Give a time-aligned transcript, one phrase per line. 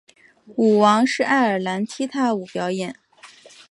[0.55, 2.95] 舞王是爱尔兰踢踏舞表演。